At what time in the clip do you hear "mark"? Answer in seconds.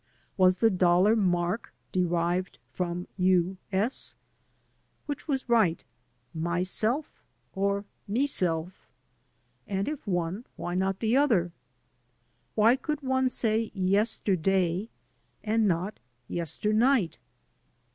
1.15-1.75